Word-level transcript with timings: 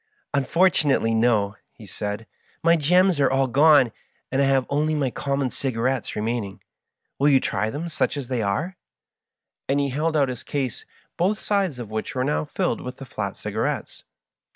"Unfortunately, 0.33 1.13
no," 1.13 1.57
he 1.73 1.85
said;" 1.85 2.25
my 2.63 2.75
* 2.75 2.75
gems' 2.75 3.19
are 3.19 3.29
all 3.29 3.45
gone, 3.45 3.91
and 4.31 4.41
I 4.41 4.45
have 4.45 4.65
only 4.67 4.95
my 4.95 5.11
common 5.11 5.51
cigarettes 5.51 6.15
remaining. 6.15 6.59
Will 7.19 7.29
you 7.29 7.39
try 7.39 7.69
them, 7.69 7.87
such 7.87 8.17
as 8.17 8.27
they 8.27 8.41
are?" 8.41 8.77
and 9.69 9.79
he 9.79 9.89
held 9.89 10.17
out 10.17 10.27
his 10.27 10.43
case, 10.43 10.87
both 11.17 11.39
sides 11.39 11.77
of 11.77 11.91
which 11.91 12.15
were 12.15 12.23
now 12.23 12.45
filled 12.45 12.81
with 12.81 12.97
the 12.97 13.05
flat 13.05 13.37
cigarettes. 13.37 14.03